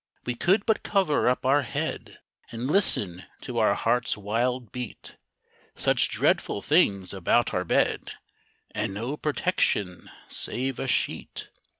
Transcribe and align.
We 0.25 0.33
could 0.33 0.65
but 0.65 0.81
cover 0.81 1.29
up 1.29 1.45
our 1.45 1.61
head, 1.61 2.17
And 2.51 2.65
listen 2.65 3.25
to 3.41 3.59
our 3.59 3.75
heart's 3.75 4.17
wild 4.17 4.71
beat 4.71 5.15
Such 5.75 6.09
dreadful 6.09 6.63
things 6.63 7.13
about 7.13 7.53
our 7.53 7.63
bed, 7.63 8.13
And 8.71 8.95
no 8.95 9.15
protection 9.15 10.09
save 10.27 10.79
a 10.79 10.87
sheet! 10.87 11.51